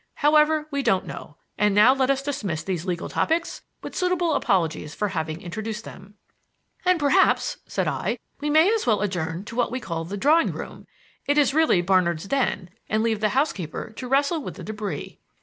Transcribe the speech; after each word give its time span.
However, 0.15 0.67
we 0.71 0.81
don't 0.81 1.05
know; 1.05 1.37
and 1.59 1.75
now 1.75 1.93
let 1.93 2.09
us 2.09 2.23
dismiss 2.23 2.63
these 2.63 2.87
legal 2.87 3.07
topics, 3.07 3.61
with 3.83 3.95
suitable 3.95 4.33
apologies 4.33 4.95
for 4.95 5.09
having 5.09 5.39
introduced 5.43 5.83
them." 5.83 6.15
"And 6.83 6.99
perhaps," 6.99 7.57
said 7.67 7.87
I, 7.87 8.17
"we 8.39 8.49
may 8.49 8.73
as 8.73 8.87
well 8.87 9.03
adjourn 9.03 9.45
to 9.45 9.55
what 9.55 9.69
we 9.71 9.79
call 9.79 10.03
the 10.03 10.17
drawing 10.17 10.53
room 10.53 10.87
it 11.27 11.37
is 11.37 11.53
really 11.53 11.83
Barnard's 11.83 12.25
den 12.27 12.71
and 12.89 13.03
leave 13.03 13.19
the 13.19 13.29
housekeeper 13.37 13.93
to 13.97 14.07
wrestle 14.07 14.41
with 14.41 14.55
the 14.55 14.63
debris." 14.63 15.19